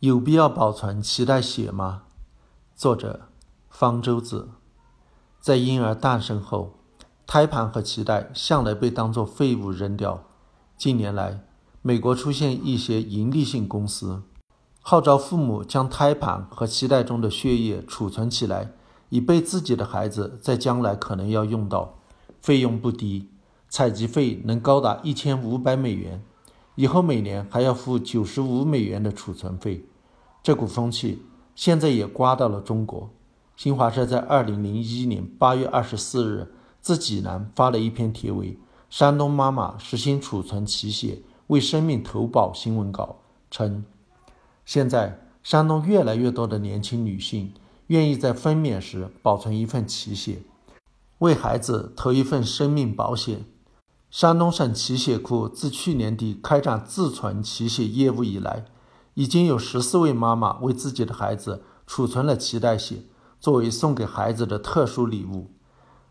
[0.00, 2.02] 有必要保存脐带血吗？
[2.76, 3.22] 作者
[3.68, 4.50] 方舟子。
[5.40, 6.74] 在婴儿诞生后，
[7.26, 10.22] 胎盘和脐带向来被当作废物扔掉。
[10.76, 11.40] 近年来，
[11.82, 14.22] 美国出现一些盈利性公司，
[14.80, 18.70] 号召父母将胎盘和脐带中的血液储存起来，
[19.08, 21.98] 以备自己的孩子在将来可能要用到。
[22.40, 23.30] 费用不低，
[23.68, 26.22] 采集费能高达一千五百美元。
[26.78, 29.84] 以后每年还要付九十五美元的储存费，
[30.44, 31.24] 这股风气
[31.56, 33.10] 现在也刮到了中国。
[33.56, 38.52] 新华社在二零零一年八月二十四日自济南发了一篇题为
[38.88, 43.16] 《山东妈妈实行储存脐血为生命投保》新闻稿，
[43.50, 43.84] 称
[44.64, 47.52] 现在山东越来越多的年轻女性
[47.88, 50.42] 愿意在分娩时保存一份脐血，
[51.18, 53.44] 为孩子投一份生命保险。
[54.10, 58.64] 山东省脐血库自去年底开展自存脐血业务以来，
[59.12, 63.04] 已经有十四位妈妈为自己的孩子储存了脐带血，
[63.38, 65.50] 作为送给孩子的特殊礼物。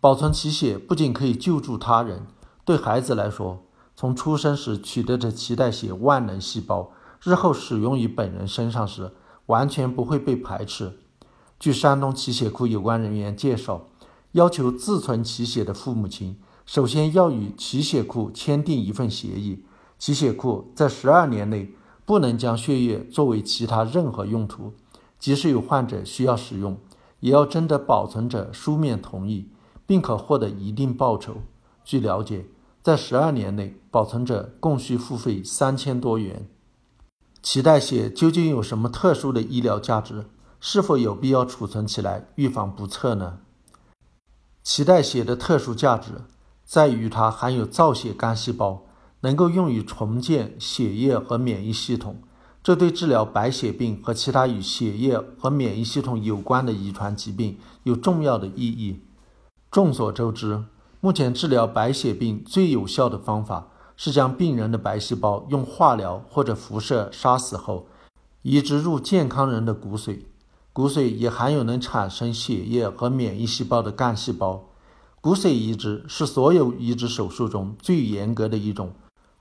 [0.00, 2.26] 保存脐血不仅可以救助他人，
[2.66, 3.64] 对孩子来说，
[3.96, 9.12] 从出生时取得的脐带血万能细胞，日后使用于本人身上时，
[9.46, 10.98] 完全不会被排斥。
[11.58, 13.88] 据山东脐血库有关人员介绍，
[14.32, 16.38] 要求自存脐血的父母亲。
[16.68, 19.64] 首先要与脐血库签订一份协议，
[19.98, 21.72] 脐血库在十二年内
[22.04, 24.74] 不能将血液作为其他任何用途，
[25.18, 26.76] 即使有患者需要使用，
[27.20, 29.48] 也要征得保存者书面同意，
[29.86, 31.36] 并可获得一定报酬。
[31.86, 32.44] 据了解，
[32.82, 36.50] 在十二年内，保存者共需付费三千多元。
[37.42, 40.26] 脐带血究竟有什么特殊的医疗价值？
[40.60, 43.38] 是否有必要储存起来预防不测呢？
[44.62, 46.12] 脐带血的特殊价值。
[46.68, 48.82] 在于它含有造血干细胞，
[49.20, 52.18] 能够用于重建血液和免疫系统，
[52.62, 59.00] 这对治疗白血病和其他与血液和免疫系统有关的遗传疾病有重要的意义。
[59.70, 60.62] 众所周知，
[61.00, 67.86] 目前治疗白血病最有效的方法是将病人的白细胞用化疗或者辐射杀死后，
[68.42, 70.18] 移植入健康人的骨髓。
[70.74, 74.67] 骨髓也含有能产生血液和免疫细胞的干细胞。
[75.28, 78.92] 骨髓移植是所有移植手术中最严格的一种，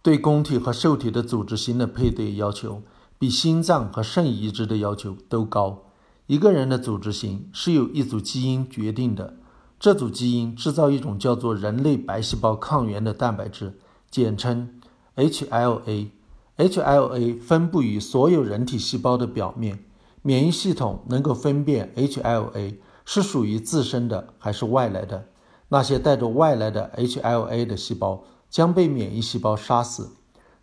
[0.00, 2.82] 对供体和受体的组织型的配对要求
[3.18, 5.82] 比心脏和肾移植的要求都高。
[6.28, 9.34] 一个人的组织型是由一组基因决定的，
[9.80, 13.76] 这组基因制造一种叫做人类白细胞抗原的蛋白质，
[14.08, 14.80] 简称
[15.16, 16.10] HLA。
[16.58, 19.84] HLA 分布于所有人体细胞的表面，
[20.22, 25.26] 免疫系统能够分辨 HLA 是属于自身的还是外来的。
[25.72, 30.10] 那些带着外来的 HLA 的细胞将被免疫细胞杀死。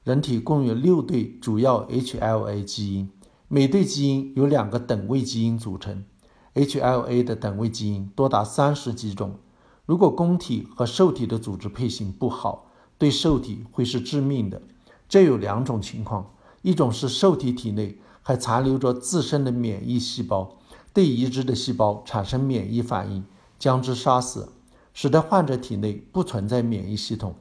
[0.03, 3.09] 人体共有六对主要 HLA 基因，
[3.47, 6.03] 每对基因由两个等位基因组成。
[6.53, 9.37] HLA 的等位基因多达三十几种。
[9.87, 12.67] 如果供体和受体的组织配型不好，
[12.99, 14.61] 对受体会是致命的。
[15.07, 20.57] 这有两种情况：一种是受体体内还残留着自身的免疫细胞，
[20.93, 23.25] 对移植的细胞产生免疫反应，
[23.57, 24.49] 将之杀死。
[25.01, 27.35] 使得患者体内不存在免疫系统，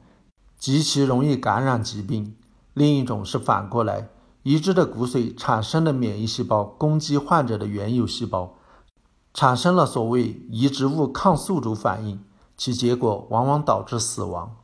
[0.57, 2.33] 极其容易感染疾病。
[2.73, 4.07] 另一种是反过来，
[4.43, 8.53] 移植的骨髓产生的免疫细胞攻击患者的原有细胞，
[9.33, 12.23] 产生了所谓移植物抗宿主反应，
[12.55, 14.55] 其结果往往导致死亡。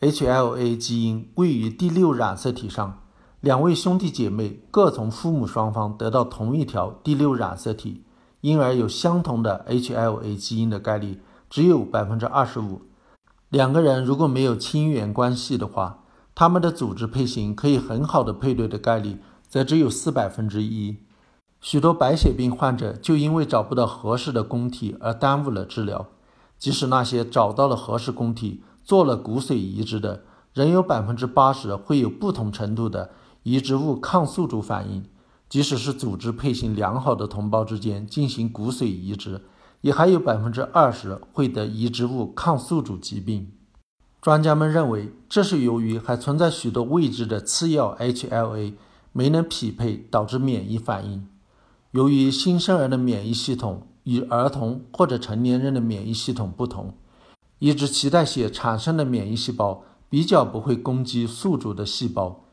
[0.00, 3.00] HLA 基因位于第六染色体上，
[3.40, 8.04] 两位兄弟姐妹各从父母双方得到同一条第六染色体，
[8.42, 11.18] 因而有相同的 HLA 基因的概率。
[11.52, 12.80] 只有百分之二十五。
[13.50, 15.98] 两个人如果没有亲缘关系的话，
[16.34, 20.96] 他们的组织配型可以很好的配对的概率则只有四百分之一。
[21.60, 26.06] 许多白血病患者就因为找不到合适的供体而耽误了治疗。
[26.58, 30.22] 即使那些找到了合适供体、做了骨髓移植的，
[30.54, 33.10] 仍有百分之八十会有不同程度的
[33.42, 35.04] 移植物抗宿主反应。
[35.50, 39.42] 即使是组织配型良好的同胞之间进行骨髓移植。
[39.82, 43.52] 也还有百分之二十会得移植物抗宿主疾病。
[44.20, 48.74] 专家们认为，这是由于还存在许多未知的次要 HLA
[49.12, 51.26] 没能匹配，导致免疫反应。
[51.90, 56.94] 由于新生儿的免疫系统与儿童或者成年人的免疫系统不同，
[57.58, 62.44] 移植脐带血产生的免疫细胞比较不会攻击宿主的细胞，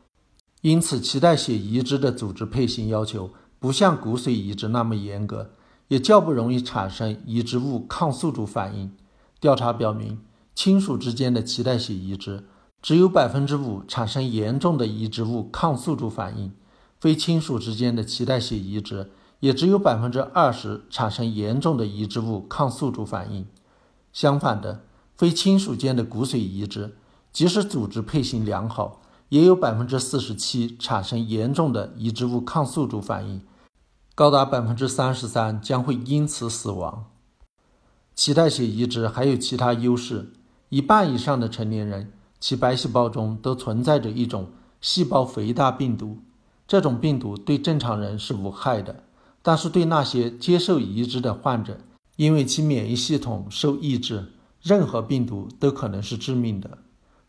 [0.62, 3.30] 因此脐带血移植的组织配型要求
[3.60, 5.52] 不像骨髓移植那么严格。
[5.90, 8.92] 也较不容易产生移植物抗宿主反应。
[9.40, 10.20] 调查表明，
[10.54, 12.44] 亲属之间的脐带血移植
[12.80, 16.52] 只有百分之五产生严重的移植物抗宿主反应，
[17.00, 19.10] 非亲属之间的脐带血移植，
[19.40, 23.44] 也只有百分之二十产生严重的移植物抗宿主反应。
[24.12, 24.84] 相反的，
[25.16, 26.94] 非亲属间的骨髓移植，
[27.32, 33.42] 即使组织配型良好，也有百分之四十七产生严重的移植物抗宿主反应，
[34.20, 37.06] 高达百分之三十三将会因此死亡。
[38.14, 40.30] 脐带血移植还有其他优势，
[40.68, 44.50] 一半以上的成年人其白细胞中都存在着一种
[44.82, 46.18] 细胞肥大病毒，
[46.68, 49.04] 这种病毒对正常人是无害的，
[49.40, 51.78] 但是对那些接受移植的患者，
[52.16, 56.76] 因为其免疫系统受抑制，任何病毒都可能是致命的。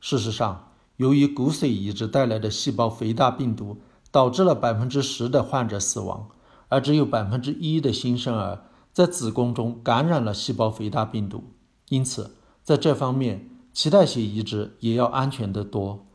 [0.01, 0.67] 事实上，
[0.97, 3.77] 由于骨髓移植带来的细胞肥大病毒，
[4.11, 6.27] 导致了百分之十的患者死亡，
[6.71, 8.63] 而只有百分之一的新生儿。
[8.93, 11.43] 在子宫中感染了细胞肥大病毒，
[11.87, 16.05] 因此在这方面，脐带血移植也要安全得多。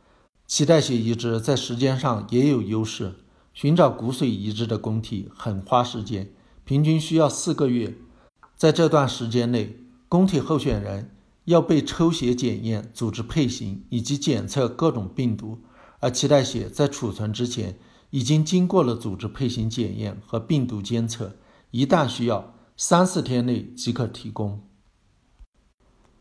[0.47, 3.15] 脐带血移植在时间上也有优势，
[3.51, 6.31] 寻找骨髓移植的供体很花时间，
[6.65, 7.95] 平均需要四个月。
[8.55, 11.15] 在这段时间内，供体候选人
[11.45, 15.57] 要被抽血检验组织配型以及检测各种病毒，
[15.99, 17.79] 而脐带血在储存之前
[18.11, 21.35] 已经经过了组织配型检验和病毒监测，
[21.71, 22.53] 一旦需要。
[22.79, 24.61] 三四天内即可提供。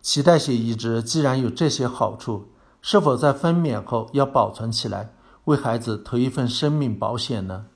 [0.03, 2.49] 脐带血移植既然有这些好处，
[2.81, 5.13] 是否在分娩后要保存起来，
[5.45, 7.67] 为孩子投一份生命保险呢？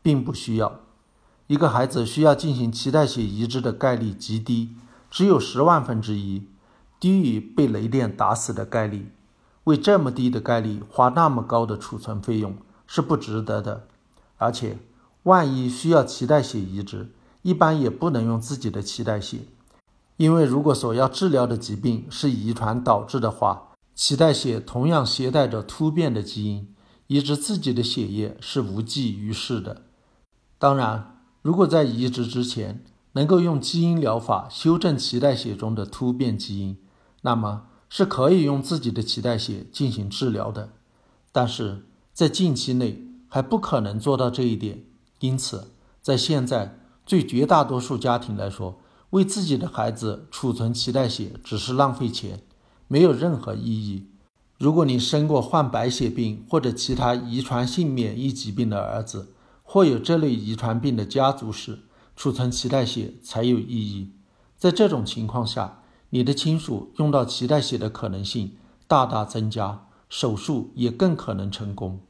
[0.00, 0.80] 并不需要。
[1.48, 4.70] 一个孩子需要进行脐带血移植的概率极低，
[5.10, 6.48] 只有十万分之一，
[6.98, 9.12] 低于被雷电打死的概率。
[9.64, 12.56] 为这么低的概率花那么高的储存费用
[12.92, 13.86] 是不值得的。
[14.36, 14.76] 而且，
[15.22, 19.38] 万一需要脐带血移植，一般也不能用自己的脐带血，
[20.16, 26.74] 因为如果所要治疗的疾病是遗传导致的话，脐带血同样携带着突变的基因，
[27.06, 29.82] 移植自己的血液是无济于事的。
[30.58, 36.76] 当然，如果在移植之前能够用基因疗法修正脐带血中的突变基因，
[37.22, 40.70] 那么是可以用自己的脐带血进行治疗的。
[41.30, 41.84] 但是
[42.20, 44.84] 在近期内还不可能做到这一点，
[45.20, 45.68] 因此
[46.02, 46.76] 在现在。
[47.06, 48.78] 对绝大多数家庭来说，
[49.08, 52.42] 为自己的孩子储存脐带血只是浪费钱，
[52.88, 54.10] 没有任何意义。
[54.58, 59.32] 如果你生过患白血病或者其他遗传性免疫疾病的儿子，
[59.62, 61.78] 或有这类遗传病的家族史，
[62.14, 64.12] 储存脐带血才有意义。
[64.58, 65.80] 在这种情况下，
[66.10, 72.00] 你的亲属用到脐带血的可能性大大增加，手术也更可能成功。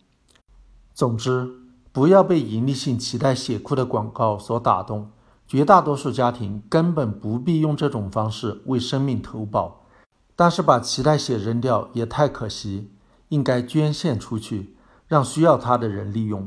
[0.95, 1.57] 总之。
[1.93, 5.11] 不要被盈利性脐带血库的广告所打动，
[5.45, 9.87] 绝大多数家庭根本不必用这种方式为生命投保。
[10.37, 12.93] 但是把脐带血扔掉也太可惜，
[13.31, 14.77] 应该捐献出去，
[15.09, 16.47] 让需要它的人利用。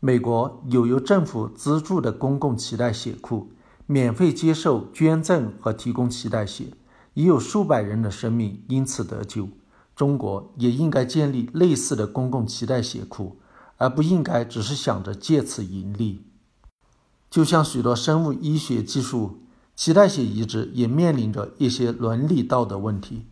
[0.00, 3.52] 美国有由政府资助的公共脐带血库，
[3.86, 6.64] 免费接受捐赠和提供脐带血，
[7.14, 9.48] 已有数百人的生命因此得救。
[9.94, 13.36] 中国也应该建立类似的公共脐带血库。
[13.78, 16.24] 而不应该只是想着借此盈利，
[17.30, 19.38] 就像许多生物医学技术，
[19.76, 23.26] 脐带血移植也面临着一些伦理道德问题。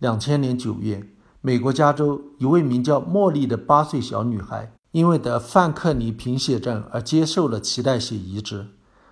[0.00, 1.08] 两千年九月，
[1.40, 8.66] 美国加州一位名叫茉莉的八岁小女孩，因为得范克尼贫血症而接受了脐带血移植，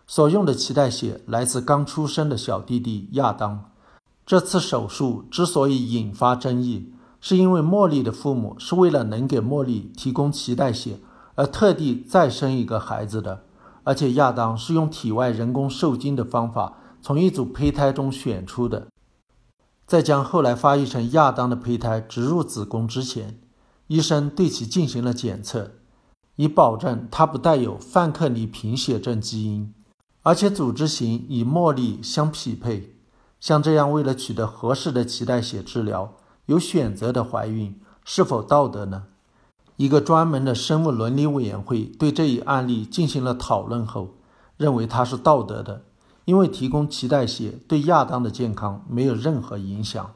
[0.08, 3.70] 所用的脐带血来自刚出生的小弟弟亚当。
[4.26, 6.92] 这次手术之所以引发争议。
[7.20, 10.98] 是因为茉莉的父母是为了能给茉莉提供脐带血
[11.34, 13.44] 而特地再生一个孩子的，
[13.84, 18.86] 而且亚当是用体外人工受精的方法从一组胚胎中选出的。
[19.86, 23.38] 在将后来发育成亚当的胚胎植入子宫之前，
[23.88, 25.72] 医生对其进行了检测，
[26.36, 29.74] 以保证他不带有范克尼贫血症基因，
[30.22, 32.96] 而且组织型与茉莉相匹配。
[33.40, 36.14] 像这样为了取得合适的脐带血治疗。
[36.50, 39.04] 有选择的怀孕是否道德呢？
[39.76, 44.16] 一个专门的生物伦理委员会对这一案例进行了讨论后，
[44.56, 45.84] 认为它是道德的，
[46.24, 50.14] 因为提供脐带血对亚当的健康没有任何影响。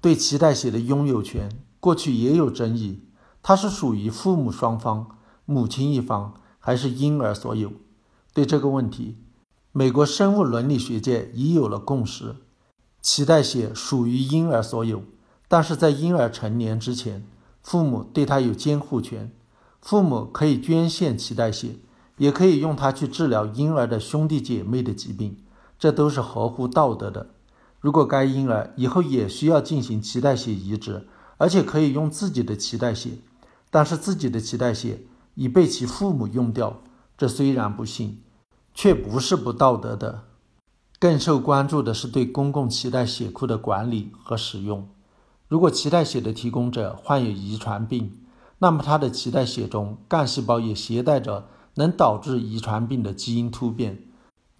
[0.00, 1.50] 对脐带血的拥有权，
[1.80, 3.02] 过去也有争议，
[3.42, 7.70] 它是属于父母双方、母亲一方还是婴儿所有？
[8.32, 9.18] 对这个问题，
[9.72, 12.36] 美国生物伦理学界已有了共识。
[13.02, 15.02] 脐带血属于婴儿所有，
[15.48, 17.26] 但是在婴儿成年之前，
[17.62, 19.30] 父母对他有监护权。
[19.80, 21.76] 父母可以捐献脐带血，
[22.18, 25.38] 也可以用它去治疗婴儿的兄弟姐妹的疾病，
[25.78, 27.30] 这都是合乎道德的。
[27.80, 33.12] 如果该婴儿以后也需要进行脐带血移植，而且可以用自己的脐带血，
[33.70, 35.00] 但是自己的脐带血
[35.34, 36.82] 已被其父母用掉。
[37.16, 38.18] 这虽然不幸，
[38.74, 40.24] 却不是不道德的。
[41.00, 44.86] 更受关注的是对公共脐带血库的管理和使用。
[45.48, 48.18] 如果脐带血的提供者患有遗传病，
[48.58, 54.02] 那么他的脐带血中干细胞也携带着能导致遗传病的基因突变。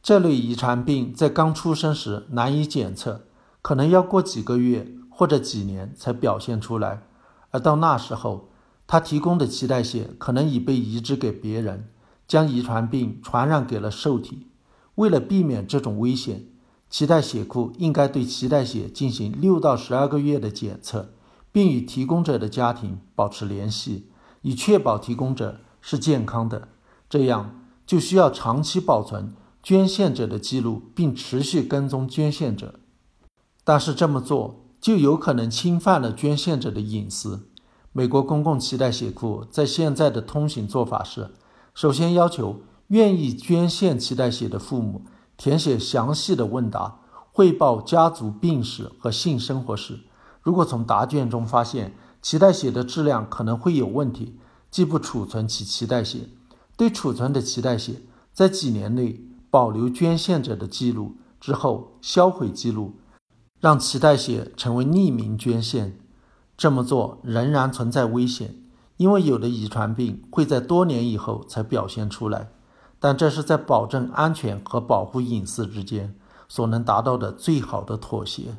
[0.02, 3.26] 这类遗传病在刚出生时难以检测，
[3.60, 7.02] 可能要过几个月或者几年才表现出来。
[7.50, 8.48] 而到那时候，
[8.86, 11.90] 他提供的脐带血可能已被移植给别人，
[12.26, 14.46] 将遗传病传染给了受体。
[15.00, 16.44] 为了避免这种危险，
[16.92, 21.14] 脐带血库应该对脐带血进行六到十二个月的检测，
[21.50, 24.10] 并与提供者的家庭保持联系，
[24.42, 26.68] 以确保提供者是健康的。
[27.08, 32.74] 这样就需要长期保存捐献者的记录，并持续跟踪捐献者。
[33.64, 37.48] 但是这么做就有可能侵犯了捐献者的隐私。
[37.92, 41.30] 美国公共脐带血库在现在的通行做法是：
[41.72, 42.60] 首先要求。
[42.90, 45.02] 愿意捐献脐带血的父母
[45.36, 46.98] 填写详细的问答，
[47.30, 50.00] 汇报家族病史和性生活史。
[50.42, 54.40] 如果从答卷中发现脐带血的质量可能会有问题，
[54.72, 56.28] 即不储存其脐带血。
[56.76, 62.94] 对储存的脐带血，在几年内保留捐献者的记录，之后销毁记录，
[63.60, 65.96] 让脐带血成为匿名捐献。
[66.56, 68.56] 这么做仍然存在危险，
[68.96, 72.50] 因为有的遗传病会在多年以后才表现出来。
[73.00, 76.14] 但这是在保证安全和保护隐私之间
[76.48, 78.58] 所能达到的最好的妥协。